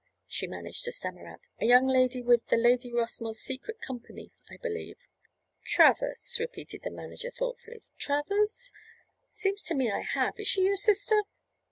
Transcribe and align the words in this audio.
she 0.25 0.47
managed 0.47 0.83
to 0.83 0.91
stammer 0.91 1.27
out. 1.27 1.45
"A 1.59 1.65
young 1.65 1.85
lady 1.85 2.23
with 2.23 2.47
the 2.47 2.57
'Lady 2.57 2.91
Rossmore's 2.91 3.37
Secret' 3.39 3.79
company, 3.81 4.31
I 4.49 4.57
believe." 4.57 4.97
"Travers," 5.63 6.37
repeated 6.39 6.81
the 6.81 6.89
manager 6.89 7.29
thoughtfully, 7.29 7.83
"Travers? 7.99 8.73
Seems 9.29 9.61
to 9.65 9.75
me 9.75 9.91
I 9.91 10.01
have. 10.01 10.39
Is 10.39 10.47
she 10.47 10.63
your 10.63 10.77
sister?" 10.77 11.21